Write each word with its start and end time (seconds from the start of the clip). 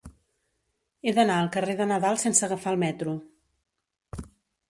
He 1.05 1.11
d'anar 1.17 1.35
al 1.41 1.49
carrer 1.57 1.75
de 1.81 1.85
Nadal 1.91 2.17
sense 2.23 2.45
agafar 2.47 2.73
el 2.77 2.81
metro. 2.87 3.13